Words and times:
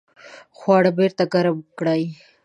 خواړه 0.57 0.91
بیرته 0.97 1.23
ګرم 1.33 1.57
کړئ 1.77 2.03